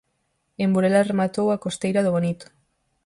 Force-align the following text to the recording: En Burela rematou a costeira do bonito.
En 0.63 0.69
Burela 0.73 1.07
rematou 1.09 1.47
a 1.49 1.61
costeira 1.65 2.03
do 2.05 2.13
bonito. 2.15 2.45